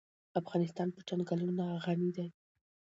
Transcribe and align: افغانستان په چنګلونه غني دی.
افغانستان 0.41 0.87
په 0.95 1.01
چنګلونه 1.07 1.65
غني 1.85 2.09
دی. 2.17 2.27